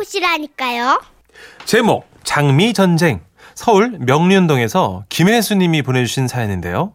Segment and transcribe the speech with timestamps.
[0.00, 1.00] 만나보시라니까요.
[1.64, 3.20] 제목 장미 전쟁
[3.54, 6.92] 서울 명륜동에서 김혜수님이 보내주신 사연인데요.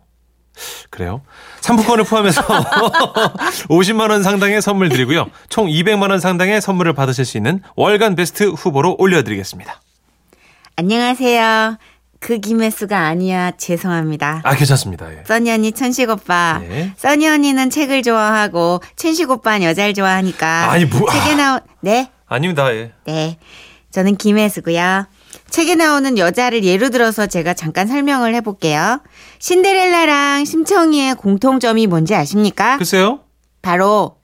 [0.90, 1.22] 그래요?
[1.62, 2.42] 상품권을 포함해서
[3.70, 5.28] 50만 원 상당의 선물 드리고요.
[5.50, 9.82] 총 200만 원 상당의 선물을 받으실 수 있는 월간 베스트 후보로 올려드리겠습니다.
[10.76, 11.78] 안녕하세요.
[12.20, 13.52] 그 김혜수가 아니야.
[13.58, 14.42] 죄송합니다.
[14.44, 15.12] 아 괜찮습니다.
[15.12, 15.24] 예.
[15.26, 16.60] 써니 언니, 천식 오빠.
[16.62, 16.94] 네.
[16.98, 20.70] 써니 언니는 책을 좋아하고 천식 오빠는 여자를 좋아하니까.
[20.72, 22.74] 아니, 뭐- 책에 나온 네, 아닙니다.
[22.74, 22.94] 예.
[23.06, 23.38] 네.
[23.92, 25.06] 저는 김혜수고요.
[25.50, 29.02] 책에 나오는 여자를 예로 들어서 제가 잠깐 설명을 해볼게요.
[29.40, 32.78] 신데렐라랑 심청이의 공통점이 뭔지 아십니까?
[32.78, 33.20] 글쎄요.
[33.62, 34.16] 바로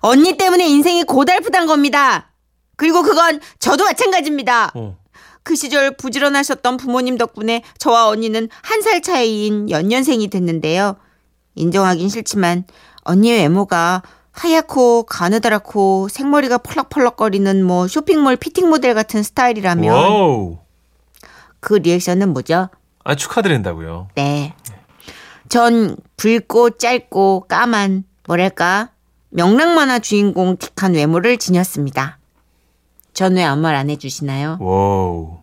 [0.00, 2.32] 언니 때문에 인생이 고달프단 겁니다.
[2.76, 4.72] 그리고 그건 저도 마찬가지입니다.
[4.74, 4.96] 어.
[5.42, 10.96] 그 시절 부지런하셨던 부모님 덕분에 저와 언니는 한 살 차이인 연년생이 됐는데요.
[11.54, 12.64] 인정하긴 싫지만
[13.02, 14.02] 언니의 외모가
[14.36, 20.58] 하얗고 가느다랗고 생머리가 펄럭펄럭거리는 뭐 쇼핑몰 피팅 모델 같은 스타일이라면 와우.
[21.60, 22.68] 그 리액션은 뭐죠?
[23.02, 24.08] 아 축하드린다고요.
[24.14, 24.54] 네.
[25.48, 28.90] 전 붉고 짧고 까만 뭐랄까
[29.30, 32.18] 명랑만화 주인공 틱한 외모를 지녔습니다.
[33.14, 34.58] 전 왜 아무 말 안 해주시나요?
[34.60, 35.38] 와우.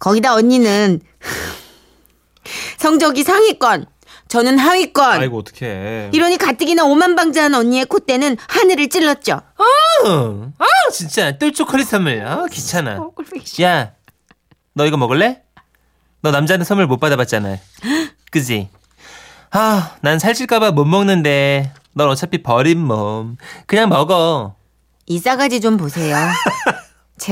[0.00, 1.00] 거기다 언니는
[2.78, 3.86] 성적이 상위권,
[4.28, 5.20] 저는 하위권.
[5.20, 6.10] 아이고 어떡해.
[6.12, 9.32] 이러니 가뜩이나 오만방자한 언니의 콧대는 하늘을 찔렀죠.
[10.04, 12.20] 어, 아 진짜 똘 초콜릿 선물.
[12.26, 12.98] 아 귀찮아.
[13.62, 13.92] 야,
[14.74, 15.42] 너 이거 먹을래?
[16.20, 17.56] 너 남자한테 선물 못 받아봤잖아.
[18.30, 18.68] 그지?
[19.50, 21.72] 아, 난 살찔까봐 못 먹는데.
[21.94, 23.36] 넌 어차피 버린 몸.
[23.66, 24.54] 그냥 먹어.
[25.06, 26.16] 이 싸가지 좀 보세요.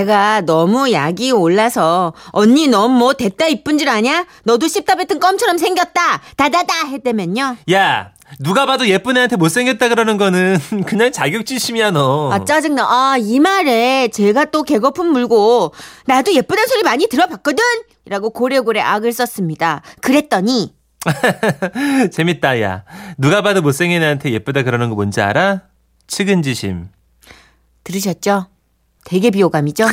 [0.01, 4.27] 제가 너무 약이 올라서 언니 넌 뭐 됐다 이쁜 줄 아냐?
[4.45, 6.21] 너도 씹다 뱉은 껌처럼 생겼다.
[6.37, 7.57] 다다다 했다면요.
[7.73, 12.31] 야, 누가 봐도 예쁜 애한테 못생겼다 그러는 거는 그냥 자격지심이야 너.
[12.31, 12.83] 아 짜증나.
[12.85, 15.73] 아 이 말에 제가 또 개거품 물고
[16.05, 17.65] 나도 예쁘다는 소리 많이 들어봤거든.
[18.05, 19.81] 이라고 고래고래 악을 썼습니다.
[20.03, 20.75] 그랬더니
[22.13, 22.85] 재밌다, 야.
[23.17, 25.63] 누가 봐도 못생긴 애한테 예쁘다 그러는 거 뭔지 알아?
[26.07, 26.89] 측은지심.
[27.85, 28.49] 들으셨죠?
[29.07, 29.87] 되게 비호감이죠?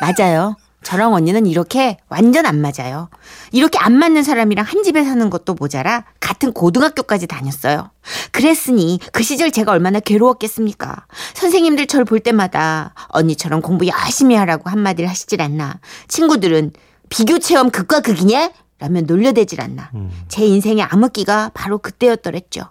[0.00, 0.56] 맞아요.
[0.84, 3.08] 저랑 언니는 이렇게 완전 안 맞아요.
[3.52, 7.90] 이렇게 안 맞는 사람이랑 한 집에 사는 것도 모자라 같은 고등학교까지 다녔어요.
[8.32, 11.06] 그랬으니 그 시절 제가 얼마나 괴로웠겠습니까?
[11.34, 15.78] 선생님들 절 볼 때마다 언니처럼 공부 열심히 하라고 한마디를 하시질 않나.
[16.08, 16.72] 친구들은
[17.08, 18.50] 비교 체험 극과 극이냐?
[18.80, 19.92] 라면 놀려대질 않나.
[20.28, 22.62] 제 인생의 암흑기가 바로 그때였더랬죠.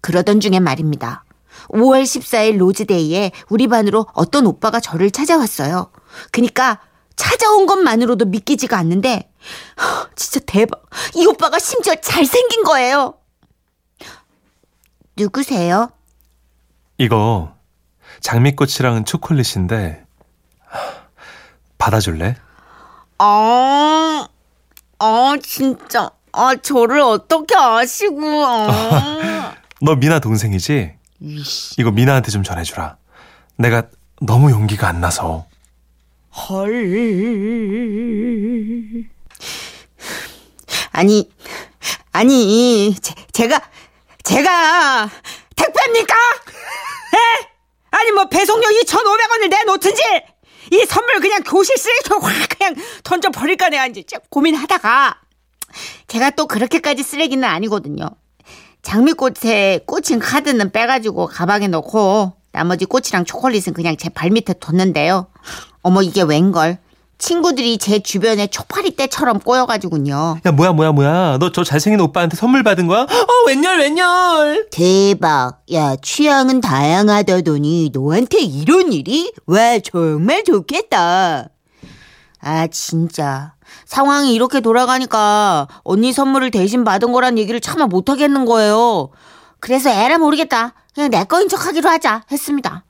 [0.00, 1.24] 그러던 중에 말입니다.
[1.72, 5.90] 5월 14일 로즈데이에 우리 반으로 어떤 오빠가 저를 찾아왔어요.
[6.30, 6.80] 그니까
[7.16, 9.30] 찾아온 것만으로도 믿기지가 않는데
[9.80, 10.84] 허, 진짜 대박.
[11.14, 13.14] 이 오빠가 심지어 잘생긴 거예요.
[15.16, 15.90] 누구세요?
[16.98, 17.54] 이거
[18.20, 20.04] 장미꽃이랑 초콜릿인데
[21.78, 22.36] 받아줄래?
[23.18, 24.28] 아,
[24.98, 26.10] 아 진짜.
[26.32, 28.44] 아 저를 어떻게 아시고.
[28.46, 29.54] 아.
[29.82, 30.99] 너 미나 동생이지?
[31.78, 32.96] 이거 미나한테 좀 전해주라.
[33.56, 33.88] 내가
[34.20, 35.46] 너무 용기가 안 나서.
[36.30, 36.70] 헐.
[40.92, 41.30] 아니,
[42.12, 43.60] 아니, 제, 제가,
[44.22, 45.10] 제가,
[45.56, 46.14] 택배입니까?
[46.14, 47.48] 에?
[47.90, 50.02] 아니, 뭐, 배송료 2,500원을 내놓든지,
[50.72, 55.20] 이 선물 그냥 교실 쓰레기통 확 그냥 던져버릴까 내가 이제 좀 고민하다가,
[56.08, 58.10] 제가 또 그렇게까지 쓰레기는 아니거든요.
[58.82, 65.26] 장미꽃에 꽂힌 카드는 빼가지고 가방에 넣고 나머지 꽃이랑 초콜릿은 그냥 제 발밑에 뒀는데요.
[65.82, 66.78] 어머 이게 웬걸?
[67.18, 70.38] 친구들이 제 주변에 초파리 떼처럼 꼬여가지군요.
[70.44, 71.36] 야 뭐야 뭐야 뭐야.
[71.38, 73.02] 너 저 잘생긴 오빠한테 선물 받은 거야?
[73.02, 74.68] 어 웬열 웬열.
[74.70, 75.60] 대박.
[75.72, 79.32] 야 취향은 다양하다더니 너한테 이런 일이?
[79.46, 81.50] 와 정말 좋겠다.
[82.40, 83.52] 아 진짜
[83.84, 89.10] 상황이 이렇게 돌아가니까 언니 선물을 대신 받은 거란 얘기를 차마 못하겠는 거예요.
[89.60, 90.74] 그래서 에라 모르겠다.
[90.94, 92.84] 그냥 내 거인 척 하기로 하자 했습니다.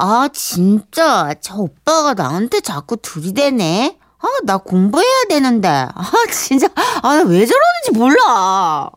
[0.00, 3.98] 아 진짜 저 오빠가 나한테 자꾸 들이대네.
[4.20, 5.68] 아 나 공부해야 되는데.
[5.68, 6.68] 아 진짜
[7.02, 8.90] 아 나 왜 저러는지 몰라.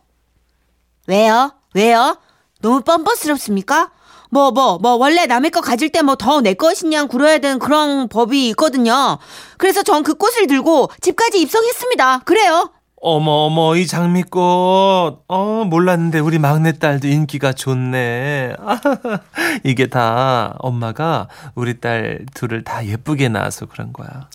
[1.06, 1.52] 왜요?
[1.74, 2.16] 왜요?
[2.60, 3.90] 너무 뻔뻔스럽습니까?
[4.32, 8.08] 뭐, 뭐, 뭐, 원래 남의 거 가질 때 뭐 더 내 것이냐 굴어야 되는 그런
[8.08, 9.18] 법이 있거든요.
[9.58, 12.20] 그래서 전 그 꽃을 들고 집까지 입성했습니다.
[12.24, 12.70] 그래요.
[13.04, 15.24] 어머 어머 이 장미꽃.
[15.28, 18.54] 어 몰랐는데 우리 막내딸도 인기가 좋네.
[19.64, 24.28] 이게 다 엄마가 우리 딸 둘을 다 예쁘게 낳아서 그런 거야.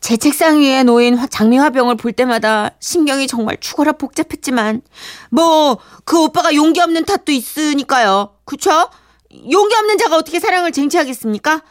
[0.00, 4.82] 제 책상 위에 놓인 화- 장미 화병을 볼 때마다 신경이 정말 죽어라 복잡했지만,
[5.30, 8.30] 뭐, 그 오빠가 용기 없는 탓도 있으니까요.
[8.44, 8.88] 그쵸?
[9.50, 11.62] 용기 없는 자가 어떻게 사랑을 쟁취하겠습니까?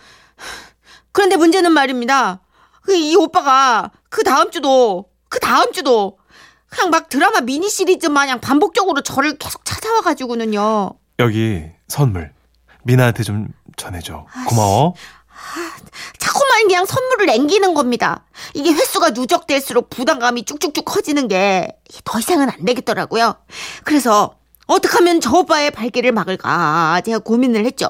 [1.11, 2.41] 그런데 문제는 말입니다.
[2.83, 6.17] 그이 오빠가 그 다음 주도 그 다음 주도
[6.69, 10.93] 그냥 막 드라마 미니 시리즈 마냥 반복적으로 저를 계속 찾아와 가지고는요.
[11.19, 12.33] 여기 선물.
[12.83, 13.47] 미나한테 좀
[13.77, 14.25] 전해줘.
[14.47, 14.95] 고마워.
[16.17, 18.25] 자꾸만 그냥 선물을 남기는 겁니다.
[18.53, 21.67] 이게 횟수가 누적될수록 부담감이 쭉쭉쭉 커지는 게
[22.05, 23.35] 더 이상은 안 되겠더라고요.
[23.83, 24.35] 그래서
[24.67, 27.89] 어떻게 하면 저 오빠의 발길을 막을까 제가 고민을 했죠.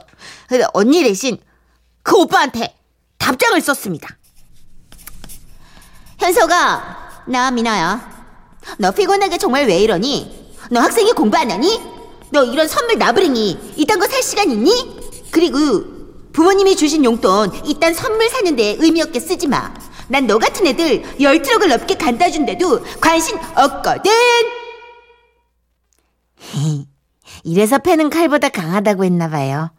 [0.74, 1.38] 언니 대신
[2.04, 2.76] 그 오빠한테
[3.18, 4.18] 답장을 썼습니다.
[6.20, 8.10] 현서가 나 미나야.
[8.78, 10.56] 너 피곤하게 정말 왜 이러니?
[10.72, 11.80] 너 학생이 공부 안 하니?
[12.32, 15.00] 너 이런 선물 나부랭이 이딴 거 살 시간 있니?
[15.32, 15.58] 그리고
[16.34, 19.74] 부모님이 주신 용돈 이딴 선물 사는데 의미 없게 쓰지 마.
[20.08, 24.12] 난 너 같은 애들 열 트럭을 넘게 갖다 준데도 관심 없거든.
[27.44, 29.72] 이래서 패는 칼보다 강하다고 했나 봐요.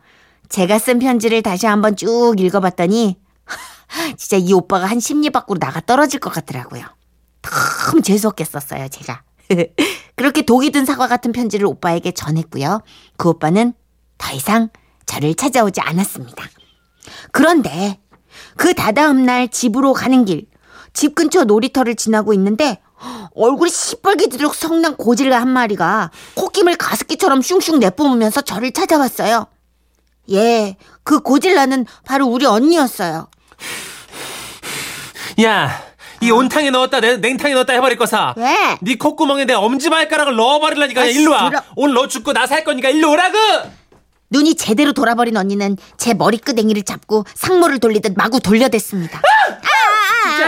[0.49, 3.19] 제가 쓴 편지를 다시 한번 쭉 읽어봤더니
[4.17, 6.85] 진짜 이 오빠가 한 심리 밖으로 나가 떨어질 것 같더라고요.
[7.43, 9.23] 참 재수없게 썼어요, 제가.
[10.17, 12.83] 그렇게 독이 든 사과 같은 편지를 오빠에게 전했고요.
[13.17, 13.75] 그 오빠는
[14.19, 14.69] 더 이상
[15.07, 16.45] 저를 찾아오지 않았습니다.
[17.33, 18.01] 그런데
[18.57, 20.47] 그 다다음 날 집으로 가는 길,
[20.93, 22.81] 집 근처 놀이터를 지나고 있는데
[23.35, 29.47] 얼굴이 시뻘개지도록 성난 고질가 한 마리가 코김을 가습기처럼 슝슝 내뿜으면서 저를 찾아왔어요.
[30.31, 33.29] 예, 그 고질라는 바로 우리 언니였어요.
[35.43, 35.83] 야,
[36.21, 38.35] 이 온탕에 넣었다, 내- 냉탕에 넣었다 해버릴 거사.
[38.37, 38.77] 왜?
[38.81, 41.49] 네 콧구멍에 내 엄지 발가락을 넣어버리려니까 아이씨, 일로 와.
[41.51, 41.63] 들어.
[41.77, 43.37] 오늘 너 죽고 나 살 거니까 일로 오라고.
[44.31, 49.21] 눈이 제대로 돌아버린 언니는 제 머리끄댕이를 잡고 상모를 돌리듯 마구 돌려댔습니다.
[49.21, 49.61] 진짜,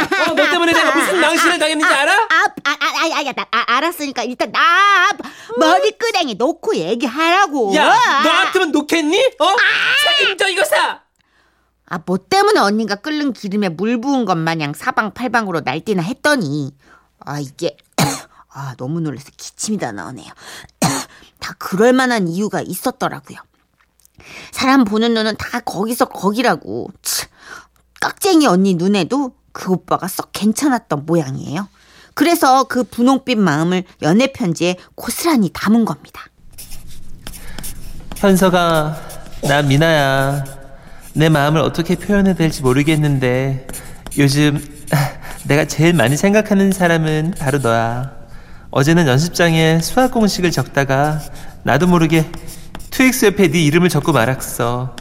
[0.00, 2.12] 어, 너 때문에 내가 무슨 망신을 당했는지 알아?
[2.12, 4.60] 아, 아, 아, 아, 아, 야, 나, 아, 알았으니까 일단 나
[5.58, 7.74] 머리끄댕이 놓고 얘기하라고.
[7.76, 9.18] 야, 너 같으면 놓겠니?
[9.38, 9.46] 어?
[10.18, 11.00] 책임져 이거 사.
[11.86, 16.74] 아, 뭐 때문에 언니가 끓는 기름에 물 부은 것 마냥 사방팔방으로 날뛰나 했더니
[17.20, 17.76] 아, 이게
[18.52, 20.32] 아, 너무 놀라서 기침이 다 나오네요.
[21.40, 23.38] 다 그럴 만한 이유가 있었더라고요.
[24.52, 26.88] 사람 보는 눈은 다 거기서 거기라고.
[27.02, 27.26] 치,
[28.00, 31.68] 깍쟁이 언니 눈에도 그 오빠가 썩 괜찮았던 모양이에요.
[32.12, 36.22] 그래서 그 분홍빛 마음을 연애 편지에 고스란히 담은 겁니다.
[38.16, 38.96] 현서가
[39.42, 40.44] 나 미나야.
[41.14, 43.66] 내 마음을 어떻게 표현해야 될지 모르겠는데
[44.18, 44.60] 요즘
[45.46, 48.12] 내가 제일 많이 생각하는 사람은 바로 너야.
[48.70, 51.20] 어제는 연습장에 수학 공식을 적다가
[51.62, 52.28] 나도 모르게
[52.90, 54.96] 트윅스 옆에 네 이름을 적고 말았어.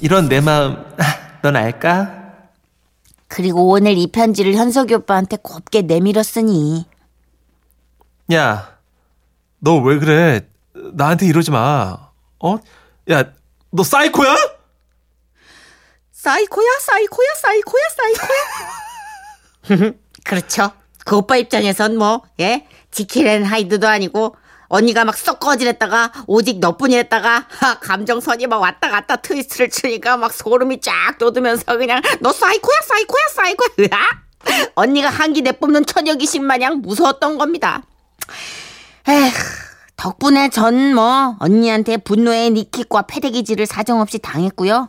[0.00, 0.84] 이런 내 마음
[1.40, 2.25] 넌 알까?
[3.36, 6.86] 그리고 오늘 이 편지를 현석이 오빠한테 곱게 내밀었으니
[8.32, 8.78] 야,
[9.58, 10.48] 너 왜 그래?
[10.94, 11.98] 나한테 이러지 마.
[12.40, 12.56] 어?
[13.10, 13.24] 야,
[13.70, 14.34] 너 사이코야?
[16.12, 17.82] 사이코야 사이코야 사이코야
[19.68, 19.92] 사이코야
[20.24, 20.70] 그렇죠
[21.04, 24.34] 그 오빠 입장에선 뭐 예 지킬앤 하이드도 아니고
[24.68, 30.80] 언니가 막 썩 꺼지랬다가 오직 너뿐이랬다가 하, 감정선이 막 왔다 갔다 트위스트를 치니까 막 소름이
[30.80, 34.68] 쫙 돋으면서 그냥 너 사이코야 사이코야 사이코야 으아!
[34.74, 37.82] 언니가 한기 내뿜는 처녀 귀신 마냥 무서웠던 겁니다
[39.08, 39.30] 에휴
[39.96, 44.88] 덕분에 전 뭐 언니한테 분노의 니킥과 패대기질을 사정없이 당했고요.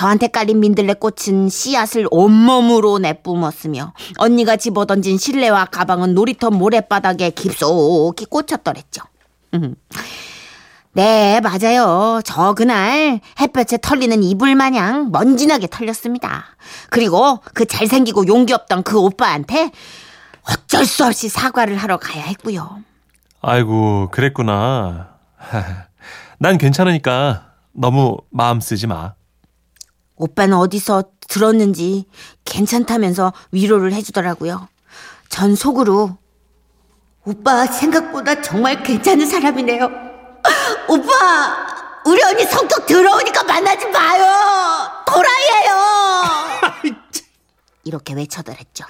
[0.00, 9.02] 저한테 깔린 민들레 꽃은 씨앗을 온몸으로 내뿜었으며 언니가 집어던진 실내화 가방은 놀이터 모래바닥에 깊숙이 꽂혔더랬죠.
[9.52, 9.74] 음.
[10.92, 12.22] 네, 맞아요.
[12.24, 16.46] 저 그날 햇볕에 털리는 이불 마냥 먼지나게 털렸습니다.
[16.88, 19.70] 그리고 그 잘생기고 용기 없던 그 오빠한테
[20.48, 22.78] 어쩔 수 없이 사과를 하러 가야 했고요.
[23.42, 25.10] 아이고, 그랬구나.
[26.40, 29.12] 난 괜찮으니까 너무 마음 쓰지 마.
[30.20, 32.04] 오빠는 어디서 들었는지
[32.44, 34.68] 괜찮다면서 위로를 해주더라고요.
[35.30, 36.18] 전 속으로
[37.24, 39.84] 오빠 생각보다 정말 괜찮은 사람이네요.
[40.88, 44.24] 오빠 우리 언니 성격 더러우니까 만나지 마요.
[45.06, 46.94] 도라이예요.
[47.84, 48.84] 이렇게 외쳐더랬죠.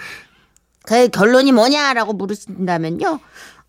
[0.82, 3.20] 그 결론이 뭐냐라고 물으신다면요.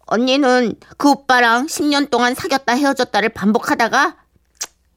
[0.08, 4.15] 언니는 그 오빠랑 10년 동안 사귀었다 헤어졌다를 반복하다가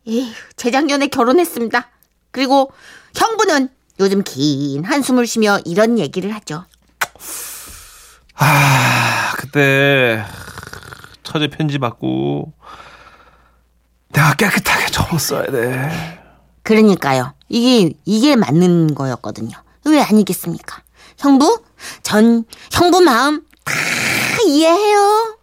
[0.06, 1.90] 에휴, 재작년에 결혼했습니다.
[2.34, 2.72] 그리고
[3.14, 3.68] 형부는
[4.00, 6.64] 요즘 긴 한숨을 쉬며 이런 얘기를 하죠.
[8.34, 10.24] 아, 그때
[11.22, 12.52] 처제 편지 받고
[14.12, 16.20] 내가 깨끗하게 접었어야 돼.
[16.64, 17.34] 그러니까요.
[17.48, 19.56] 이게 이게 맞는 거였거든요.
[19.86, 20.82] 왜 아니겠습니까?
[21.18, 21.62] 형부?
[22.02, 23.72] 전 형부 마음 다
[24.44, 25.38] 이해해요.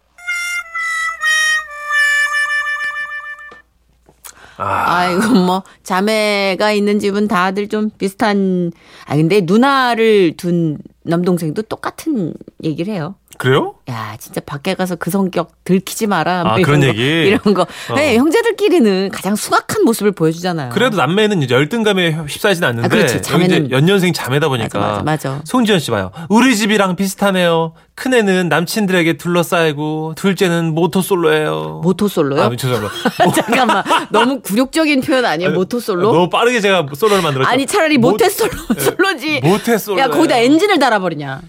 [4.56, 8.72] 아, 이거 뭐 자매가 있는 집은 다들 좀 비슷한.
[9.06, 13.16] 아 근데 누나를 둔 남동생도 똑같은 얘기를 해요.
[13.42, 13.74] 그래요?
[13.90, 16.40] 야, 진짜 밖에 가서 그 성격 들키지 마라.
[16.42, 17.02] 아, 뭐 이런 그런 거, 얘기?
[17.26, 17.62] 이런 거.
[17.62, 17.94] 어.
[17.96, 20.70] 네, 형제들끼리는 가장 수악한 모습을 보여주잖아요.
[20.70, 23.20] 그래도 남매는 이제 열등감에 휩싸이진 않는데 아, 그렇지.
[23.20, 25.40] 자매는- 연년생 자매다 보니까 맞아, 맞아, 맞아.
[25.44, 26.12] 송지현 씨 봐요.
[26.28, 27.72] 우리 집이랑 비슷하네요.
[27.96, 31.80] 큰 애는 남친들에게 둘러싸이고 둘째는 모토 솔로예요.
[31.82, 32.42] 모토 솔로요?
[32.42, 32.94] 아, 죄송합니다.
[33.34, 33.82] 잠깐만.
[34.10, 35.50] 너무 굴욕적인 표현 아니에요?
[35.50, 36.12] 모토 솔로?
[36.12, 37.50] 너무 빠르게 제가 솔로를 만들었죠.
[37.50, 39.40] 아니, 차라리 모- 모태솔로, 솔로지.
[39.42, 39.98] 모태 솔로.
[39.98, 41.40] 야, 거기다 엔진을 달아버리냐.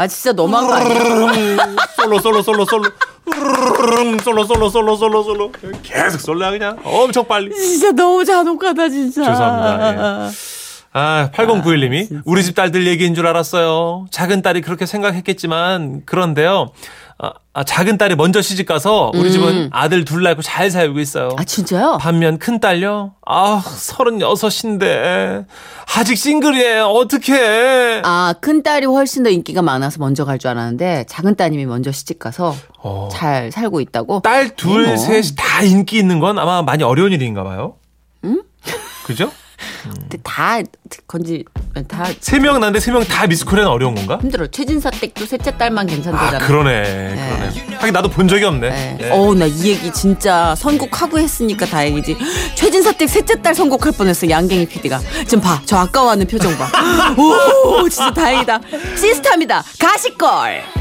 [0.00, 0.96] 아, 진짜 너무한 거 아니야?
[1.94, 2.84] 솔로 솔로 솔로 솔로
[4.24, 5.52] 솔로 솔로 솔로 솔로 솔로
[5.82, 7.54] 계속 솔로야 그냥 엄청 빨리.
[7.54, 9.24] 진짜 너무 잔혹하다, 진짜.
[9.26, 10.30] 죄송합니다, 예.
[10.94, 14.06] 아, 8091님이 우리 집 딸들 얘기인 줄 알았어요.
[14.10, 16.70] 작은 딸이 그렇게 생각했겠지만 그런데요.
[17.22, 21.28] 아, 아, 작은 딸이 먼저 시집 가서 우리 집은 아들 둘 낳고 잘 살고 있어요.
[21.36, 21.98] 아, 진짜요?
[22.00, 23.12] 반면 큰 딸요?
[23.26, 25.44] 아, 36인데
[25.96, 26.86] 아직 싱글이에요.
[26.86, 28.00] 어떡해.
[28.04, 32.18] 아, 큰 딸이 훨씬 더 인기가 많아서 먼저 갈 줄 알았는데, 작은 따님이 먼저 시집
[32.18, 33.10] 가서 어.
[33.12, 34.20] 잘 살고 있다고?
[34.22, 34.96] 딸 둘, 어머.
[34.96, 37.74] 셋이 다 인기 있는 건 아마 많이 어려운 일인가 봐요.
[38.24, 38.42] 응?
[39.04, 39.30] 그죠?
[39.84, 40.58] 근데 다,
[41.06, 41.44] 건지,
[41.88, 44.18] 다 세명 난데 세 명 다 미스코리아는 어려운 건가?
[44.20, 44.46] 힘들어.
[44.48, 46.46] 최진사 댁도 셋째 딸만 아, 괜찮다잖아.
[46.46, 46.82] 그러네.
[46.82, 47.76] 그러네.
[47.76, 48.70] 하긴 나도 본 적이 없네.
[48.70, 48.98] 네.
[49.02, 49.10] 예.
[49.10, 52.16] 어우, 나 이 얘기 진짜 선곡하고 했으니까 다행이지.
[52.54, 55.00] 최진사 댁 셋째 딸 선곡할 뻔했어, 양갱이 PD가.
[55.26, 56.68] 지금 봐, 저 아까워하는 표정 봐.
[57.16, 58.60] 오, 진짜 다행이다.
[58.96, 59.64] 시스타입니다.
[59.78, 60.79] 가시걸.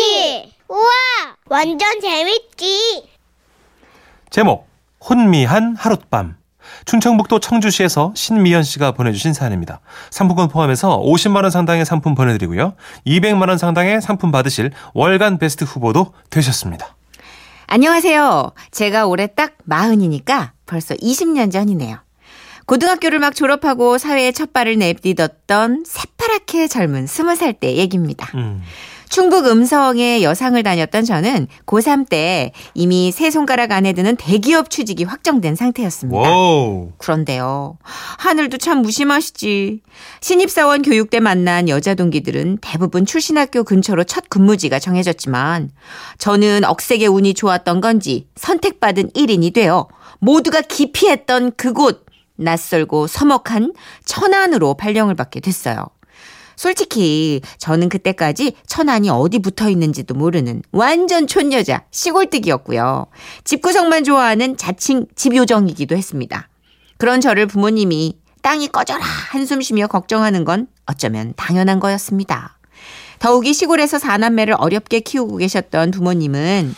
[0.00, 0.52] 편지.
[0.68, 0.80] 우와,
[1.46, 3.08] 완전 재밌지.
[4.30, 4.68] 제목
[5.06, 6.36] 혼미한 하룻밤
[6.84, 9.80] 충청북도 청주시에서 신미연 씨가 보내주신 사연입니다.
[10.10, 12.74] 상품권 포함해서 50만 원 상당의 상품 보내드리고요.
[13.06, 16.96] 200만 원 상당의 상품 받으실 월간 베스트 후보도 되셨습니다.
[17.66, 18.52] 안녕하세요.
[18.70, 21.98] 제가 올해 딱 마흔이니까 벌써 20년 전이네요.
[22.66, 28.30] 고등학교를 막 졸업하고 사회에 첫 발을 내디뎠던 새파랗게 젊은 20살 때 얘기입니다.
[28.36, 28.62] 음.
[29.10, 35.56] 충북 음성에 여상을 다녔던 저는 고3 때 이미 세 손가락 안에 드는 대기업 취직이 확정된
[35.56, 36.18] 상태였습니다.
[36.18, 36.92] 와우.
[36.96, 37.76] 그런데요.
[37.82, 39.80] 하늘도 참 무심하시지.
[40.20, 45.70] 신입사원 교육 때 만난 여자 동기들은 대부분 출신 학교 근처로 첫 근무지가 정해졌지만
[46.18, 49.88] 저는 억세게 운이 좋았던 건지 선택받은 1인이 되어
[50.20, 53.72] 모두가 기피했던 그곳 낯설고 서먹한
[54.04, 55.88] 천안으로 발령을 받게 됐어요.
[56.56, 63.06] 솔직히 저는 그때까지 천안이 어디 붙어 있는지도 모르는 완전 촌여자 시골뜨기였고요.
[63.44, 66.48] 집구석만 좋아하는 자칭 집요정이기도 했습니다.
[66.98, 72.58] 그런 저를 부모님이 땅이 꺼져라 한숨 쉬며 걱정하는 건 어쩌면 당연한 거였습니다.
[73.18, 76.74] 더욱이 시골에서 사남매를 어렵게 키우고 계셨던 부모님은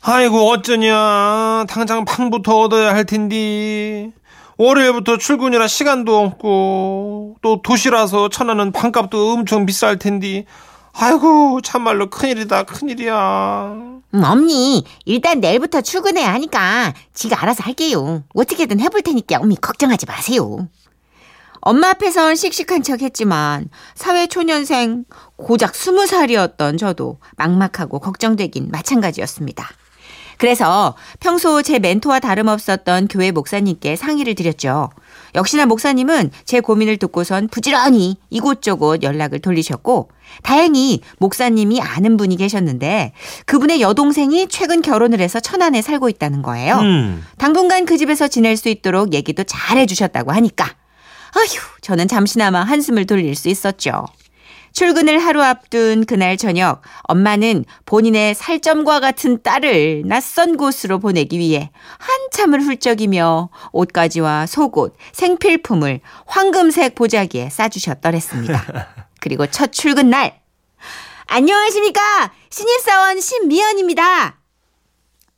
[0.00, 4.10] 아이고 어쩌냐 당장 방부터 얻어야 할 텐데
[4.56, 10.44] 월요일부터 출근이라 시간도 없고 또 도시라서 천안은 방값도 엄청 비쌀 텐데
[10.92, 18.22] 아이고 참말로 큰일이다 큰일이야 음, 언니 일단 내일부터 출근해야 하니까 지가 알아서 할게요.
[18.32, 20.68] 어떻게든 해볼 테니까 언니 걱정하지 마세요.
[21.60, 25.06] 엄마 앞에선 씩씩한 척 했지만 사회초년생
[25.36, 29.68] 고작 스무 살이었던 저도 막막하고 걱정되긴 마찬가지였습니다.
[30.44, 34.90] 그래서 평소 제 멘토와 다름없었던 교회 목사님께 상의를 드렸죠.
[35.34, 40.10] 역시나 목사님은 제 고민을 듣고선 부지런히 이곳저곳 연락을 돌리셨고
[40.42, 43.14] 다행히 목사님이 아는 분이 계셨는데
[43.46, 46.74] 그분의 여동생이 최근 결혼을 해서 천안에 살고 있다는 거예요.
[46.74, 47.24] 음.
[47.38, 53.34] 당분간 그 집에서 지낼 수 있도록 얘기도 잘 해주셨다고 하니까 아휴 저는 잠시나마 한숨을 돌릴
[53.34, 54.04] 수 있었죠.
[54.74, 62.60] 출근을 하루 앞둔 그날 저녁 엄마는 본인의 살점과 같은 딸을 낯선 곳으로 보내기 위해 한참을
[62.60, 69.04] 훌쩍이며 옷가지와 속옷, 생필품을 황금색 보자기에 싸주셨더랬습니다.
[69.20, 70.40] 그리고 첫 출근 날
[71.26, 74.40] 안녕하십니까 신입사원 신미연입니다.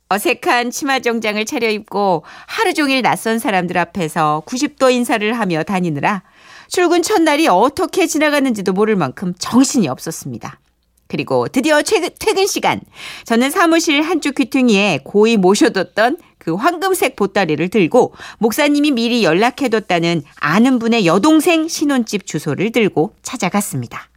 [0.09, 6.23] 어색한 치마 정장을 차려입고 하루 종일 낯선 사람들 앞에서 90도 인사를 하며 다니느라
[6.67, 10.59] 출근 첫날이 어떻게 지나갔는지도 모를 만큼 정신이 없었습니다.
[11.07, 12.81] 그리고 드디어 퇴근, 퇴근 시간.
[13.23, 21.05] 저는 사무실 한쪽 귀퉁이에 고이 모셔뒀던 그 황금색 보따리를 들고 목사님이 미리 연락해뒀다는 아는 분의
[21.05, 24.09] 여동생 신혼집 주소를 들고 찾아갔습니다.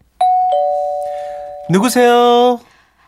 [1.71, 2.61] 누구세요?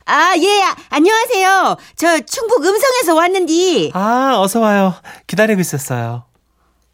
[0.05, 1.77] 아, 예, 아, 안녕하세요.
[1.97, 3.93] 저 충북 음성에서 왔는디.
[3.95, 4.95] 아, 어서 와요.
[5.27, 6.25] 기다리고 있었어요.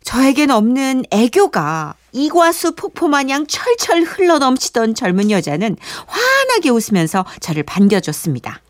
[0.02, 5.76] 저에겐 없는 애교가 이과수 폭포 마냥 철철 흘러 넘치던 젊은 여자는
[6.06, 8.60] 환하게 웃으면서 저를 반겨줬습니다.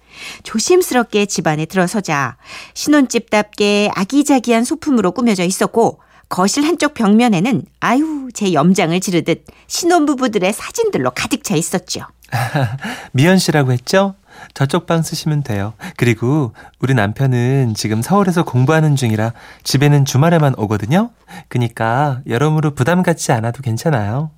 [0.43, 2.37] 조심스럽게 집안에 들어서자
[2.75, 11.45] 신혼집답게 아기자기한 소품으로 꾸며져 있었고 거실 한쪽 벽면에는 아유 제 염장을 지르듯 신혼부부들의 사진들로 가득
[11.45, 12.03] 차 있었죠.
[13.13, 14.15] 미연 씨라고 했죠?
[14.55, 15.75] 저쪽 방 쓰시면 돼요.
[15.97, 19.33] 그리고 우리 남편은 지금 서울에서 공부하는 중이라
[19.65, 21.11] 집에는 주말에만 오거든요.
[21.49, 24.31] 그니까 여러모로 부담 갖지 않아도 괜찮아요.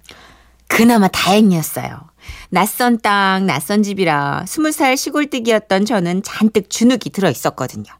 [0.68, 2.10] 그나마 다행이었어요.
[2.50, 7.92] 낯선 땅, 낯선 집이라 스무 살 시골뜨기였던 저는 잔뜩 주눅이 들어 있었거든요.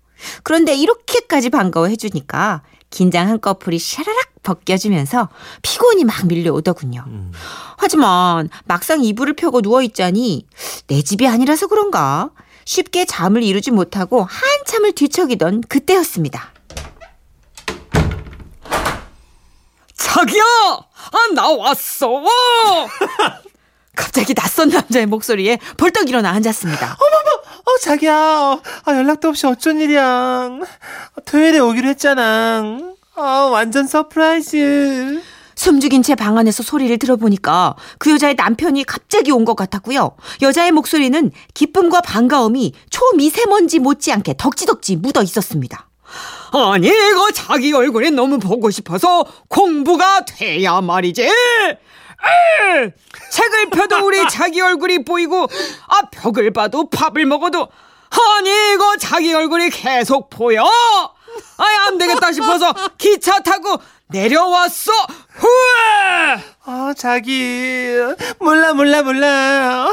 [0.43, 5.29] 그런데 이렇게까지 반가워해 주니까 긴장 한꺼풀이 샤라락 벗겨지면서
[5.63, 7.05] 피곤이 막 밀려오더군요.
[7.77, 10.47] 하지만 막상 이불을 펴고 누워있자니
[10.87, 12.31] 내 집이 아니라서 그런가
[12.65, 16.53] 쉽게 잠을 이루지 못하고 한참을 뒤척이던 그때였습니다.
[19.95, 20.43] 자기야!
[20.43, 22.09] 아, 나 왔어!
[23.95, 26.97] 갑자기 낯선 남자의 목소리에 벌떡 일어나 앉았습니다.
[27.71, 28.15] 어, 자기야.
[28.15, 30.49] 아, 연락도 없이 어쩐 일이야.
[31.27, 32.63] 토요일에 오기로 했잖아.
[33.21, 35.23] 아, 완전 surprise.
[35.55, 40.17] 숨죽인 채 방 안에서 소리를 들어보니까 그 여자의 남편이 갑자기 온 것 같았고요.
[40.41, 45.87] 여자의 목소리는 기쁨과 반가움이 초미세먼지 못지않게 덕지덕지 묻어 있었습니다.
[46.53, 51.23] 아니 이거 자기 얼굴이 너무 보고 싶어서 공부가 돼야 말이지.
[51.25, 52.91] 에이,
[53.31, 55.43] 책을 펴도 우리 자기 얼굴이 보이고
[55.89, 57.69] 아 벽을 봐도 밥을 먹어도
[58.11, 60.65] 아니 이거 자기 얼굴이 계속 보여.
[61.57, 64.91] 아이 안 되겠다 싶어서 기차 타고 내려왔어.
[65.29, 67.95] 후에 아, 자기.
[68.39, 69.89] 몰라, 몰라, 몰라.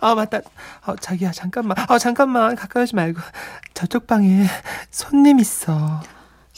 [0.00, 0.40] 아, 맞다.
[0.82, 1.76] 아, 자기야, 잠깐만.
[1.88, 2.54] 아, 잠깐만.
[2.56, 3.20] 가까이 오지 말고.
[3.74, 4.46] 저쪽 방에
[4.90, 6.00] 손님 있어.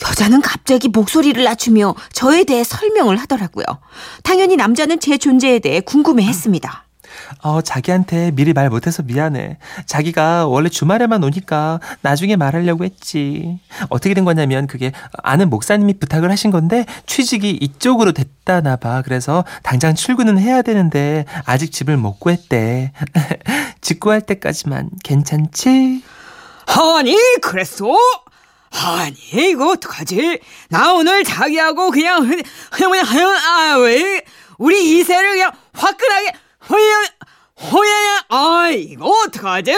[0.09, 3.65] 여자는 갑자기 목소리를 낮추며 저에 대해 설명을 하더라고요.
[4.23, 6.87] 당연히 남자는 제 존재에 대해 궁금해했습니다.
[7.43, 9.59] 어, 자기한테 미리 말 못해서 미안해.
[9.87, 13.59] 자기가 원래 주말에만 오니까 나중에 말하려고 했지.
[13.89, 19.03] 어떻게 된 거냐면 그게 아는 목사님이 부탁을 하신 건데 취직이 이쪽으로 됐다나 봐.
[19.03, 22.93] 그래서 당장 출근은 해야 되는데 아직 집을 못 구했대.
[23.81, 26.03] 집 구할 때까지만 괜찮지?
[26.67, 27.87] 아니 그랬어?
[28.71, 29.17] 아니
[29.51, 30.41] 이거 어떡하지?
[30.71, 32.27] 나 오늘 자기하고 그냥
[32.71, 34.23] 그냥 그냥 아왜
[34.59, 36.33] 우리 이세를 그냥 화끈하게
[36.69, 37.03] 호야
[37.71, 39.75] 호야 아 이거 어떡하지?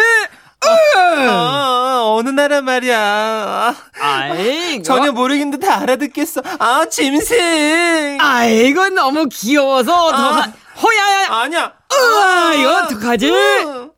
[0.67, 3.75] 아, 어느 나라 말이야.
[4.01, 6.41] 아이 전혀 모르겠는데 다 알아듣겠어.
[6.59, 8.17] 아, 짐승.
[8.19, 10.33] 아 이거 너무 귀여워서 더 아.
[10.41, 11.73] 하- 호야야 아니야.
[11.91, 13.31] 아, 이거 어떡하지?
[13.31, 13.91] 으.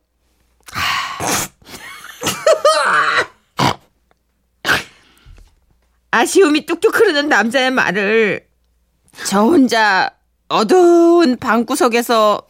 [6.11, 8.47] 아쉬움이 뚝뚝 흐르는 남자의 말을
[9.25, 10.09] 저 혼자
[10.47, 12.41] 어두운 방구석에서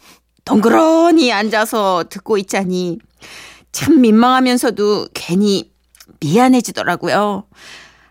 [0.47, 2.99] 덩그러니 앉아서 듣고 있자니
[3.73, 5.71] 참 민망하면서도 괜히
[6.21, 7.43] 미안해지더라고요.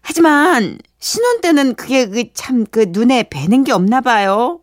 [0.02, 4.60] 하지만 신혼 때는 그게 그참그 눈에 뵈는 게 없나 봐요.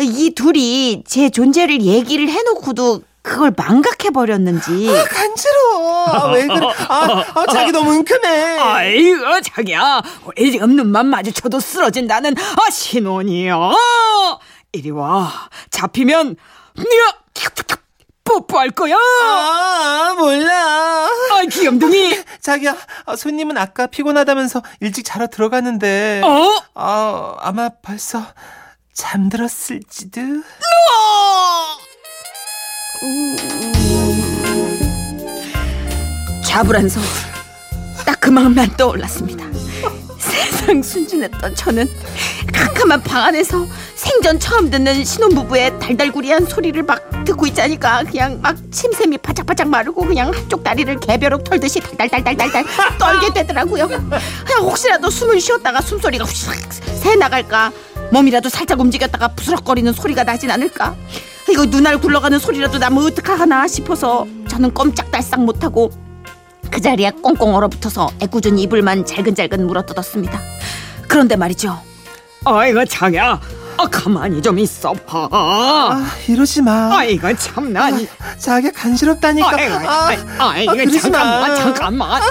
[0.00, 4.88] 이 둘이 제 존재를 얘기를 해놓고도 그걸 망각해 버렸는지.
[5.08, 6.04] 간지러워.
[6.08, 6.66] 아, 왜 그래?
[6.88, 8.58] 아, 아, 자기 너무 은큼해.
[8.58, 13.56] 아이고 자기야 우리 지금 눈만 마주쳐도 쓰러진다는 아 신혼이야
[14.72, 15.32] 이리 와
[15.70, 16.36] 잡히면
[16.76, 17.18] 네가
[18.24, 21.06] 뽀뽀할 거야 아, 몰라.
[21.06, 26.22] 아 귀염둥이 자기야, 아, 손님은 아까 피곤하다면서 일찍 자러 들어갔는데.
[26.24, 26.62] 어?
[26.74, 28.24] 아, 아마 벌써
[28.94, 30.20] 잠들었을지도.
[36.44, 39.44] 좌불안 서딱 그 마음만 떠올랐습니다
[40.50, 41.88] 세상 순진했던 저는
[42.52, 49.18] 캄캄한 방 안에서 생전 처음 듣는 신혼부부의 달달구리한 소리를 막 듣고 있자니까 그냥 막 침샘이
[49.18, 52.64] 바짝바짝 마르고 그냥 한쪽 다리를 개벼룩 털듯이 달달달달달달
[52.98, 53.88] 떨게 되더라고요.
[53.88, 57.72] 그냥 혹시라도 숨을 쉬었다가 숨소리가 휘싹 새 나갈까
[58.10, 60.94] 몸이라도 살짝 움직였다가 부스럭거리는 소리가 나진 않을까
[61.50, 65.90] 이거 눈알 굴러가는 소리라도 나면 어떡하나 싶어서 저는 꼼짝달싹 못하고
[66.74, 70.40] 그 자리에 꽁꽁 얼어붙어서 애꿎은 이불만 잘근잘근 물어뜯었습니다.
[71.06, 71.80] 그런데 말이죠.
[72.44, 73.40] 아이고 장야,
[73.78, 75.28] 아, 가만히 좀 있어봐.
[75.30, 76.90] 아, 이러지 마.
[76.98, 78.08] 아이고 참나니.
[78.38, 79.50] 자기야, 간지럽다니까.
[79.50, 79.88] 아이고,
[80.38, 81.54] 아, 아이고 아, 잠깐만 마.
[81.54, 82.22] 잠깐만.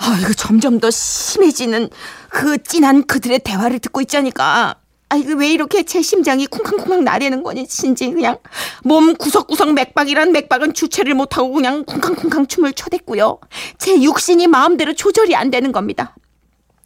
[0.00, 1.90] 아 이거 점점 더 심해지는
[2.30, 4.74] 그 진한 그들의 대화를 듣고 있자니까
[5.10, 8.36] 아 이거 왜 이렇게 제 심장이 쿵쾅쿵쾅 나대는 거니 신지 그냥
[8.84, 13.38] 몸 구석구석 맥박이란 맥박은 주체를 못하고 그냥 쿵쾅쿵쾅 춤을 춰댔고요.
[13.78, 16.14] 제 육신이 마음대로 조절이 안 되는 겁니다.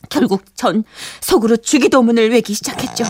[0.08, 0.84] 결국 전
[1.20, 3.04] 속으로 주기도문을 외기 시작했죠.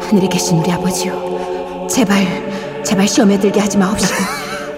[0.00, 1.88] 하늘에 계신 우리 아버지요.
[1.90, 4.14] 제발, 제발 시험에 들게 하지 마옵시고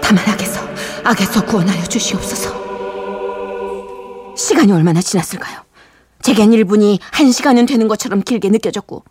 [0.01, 0.61] 다만 악에서,
[1.05, 2.57] 악에서 구원하여 주시옵소서.
[4.35, 5.68] 시간이 얼마나 지났을까요?
[6.23, 9.05] 제겐 1분이 1시간은 되는 것처럼 길게 느껴졌고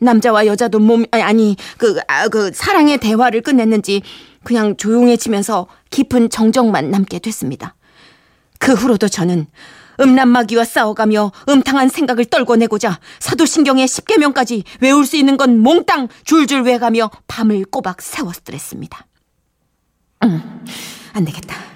[0.00, 4.02] 남자와 여자도 몸 아니, 그, 아, 그 사랑의 대화를 끝냈는지
[4.44, 7.74] 그냥 조용해지면서 깊은 정적만 남게 됐습니다.
[8.58, 9.46] 그 후로도 저는
[10.00, 17.64] 음란마귀와 싸워가며 음탕한 생각을 떨궈내고자 사도신경의 10계명까지 외울 수 있는 건 몽땅 줄줄 외가며 밤을
[17.64, 19.06] 꼬박 세웠더랬습니다.
[20.24, 20.64] 음,
[21.12, 21.67] 안 되겠다.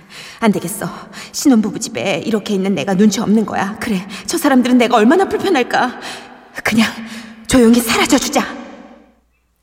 [0.42, 0.88] 안 되겠어.
[1.30, 3.76] 신혼부부 집에 이렇게 있는 내가 눈치 없는 거야.
[3.78, 6.00] 그래, 저 사람들은 내가 얼마나 불편할까.
[6.64, 6.90] 그냥
[7.46, 8.44] 조용히 사라져 주자.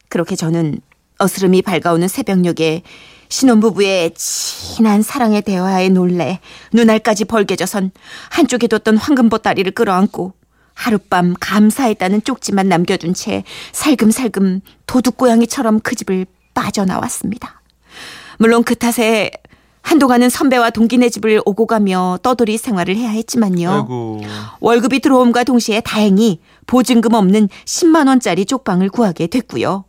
[0.07, 0.79] 그렇게 저는
[1.17, 2.83] 어스름이 밝아오는 새벽녘에
[3.27, 6.39] 신혼부부의 진한 사랑의 대화에 놀래
[6.71, 7.91] 눈알까지 벌개져선
[8.29, 10.33] 한쪽에 뒀던 황금 보따리를 끌어안고
[10.75, 17.61] 하룻밤 감사했다는 쪽지만 남겨둔 채 살금살금 도둑고양이처럼 그 집을 빠져나왔습니다.
[18.37, 19.29] 물론 그 탓에
[19.93, 23.71] 한동안은 선배와 동기네 집을 오고 가며 떠돌이 생활을 해야 했지만요.
[23.71, 24.21] 아이고.
[24.59, 29.85] 월급이 들어옴과 동시에 다행히 보증금 없는 10만 원짜리 쪽방을 구하게 됐고요.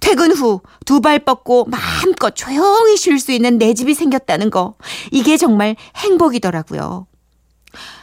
[0.00, 4.74] 퇴근 후 두 발 뻗고 마음껏 조용히 쉴 수 있는 내 집이 생겼다는 거
[5.12, 7.06] 이게 정말 행복이더라고요.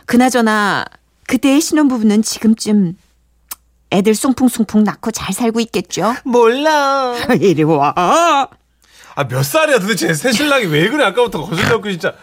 [0.05, 0.85] 그나저나
[1.27, 2.93] 그때의 신혼부부는 지금쯤
[3.91, 6.13] 애들 숭풍숭풍 낳고 잘 살고 있겠죠?
[6.23, 7.13] 몰라.
[7.41, 8.47] 이리 와.
[9.15, 10.13] 아, 몇 살이야 도대체?
[10.13, 11.04] 새 신랑이 왜 그래?
[11.06, 12.13] 아까부터 거짓말고 진짜.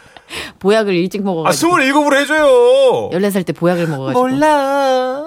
[0.58, 1.76] 보약을 일찍 아, 먹어가지고.
[1.76, 3.10] 27으로 해줘요.
[3.10, 4.20] 14살 때 보약을 먹어가지고.
[4.20, 5.24] 몰라.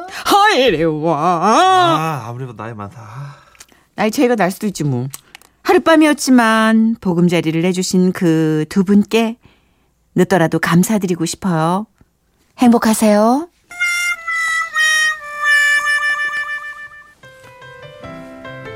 [0.58, 1.18] 이리 와.
[1.18, 3.02] 아, 아무래도 나이 많다.
[3.96, 5.08] 나이 차이가 날 수도 있지 뭐.
[5.64, 9.38] 하룻밤이었지만 보금자리를 내주신 그 두 분께
[10.16, 11.86] 늦더라도 감사드리고 싶어요.
[12.58, 13.48] 행복하세요.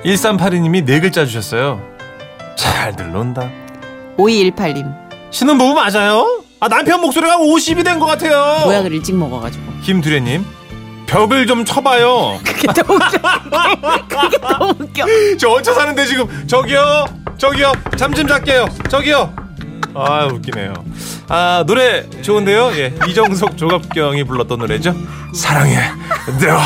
[0.04, 1.82] 일3 8 2님이 네 글자 주셨어요.
[2.86, 3.50] 잘들 논다.
[4.18, 4.86] 5218님
[5.32, 6.44] 신혼부부 맞아요?
[6.60, 8.64] 아, 남편 목소리가 50이 된 것 같아요.
[8.64, 9.64] 보약을 일찍 먹어가지고.
[9.84, 10.46] 김두래님,
[11.08, 12.40] 벽을 좀 쳐봐요.
[12.46, 13.08] 그게 더 웃겨.
[14.08, 15.06] 그게 더 웃겨.
[15.40, 17.06] 저 얹혀 사는데 지금 저기요,
[17.38, 18.68] 저기요, 잠 좀 잘게요.
[18.90, 19.34] 저기요.
[19.96, 20.74] 아, 웃기네요.
[21.28, 22.72] 아, 노래 좋은데요?
[22.76, 24.94] 예, 이정석 조갑경이 불렀던 노래죠.
[25.34, 25.76] 사랑해.
[26.40, 26.48] 네.
[26.52, 26.62] 와.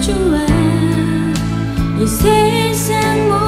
[0.00, 0.46] 주와
[1.98, 3.47] 이 세상 모든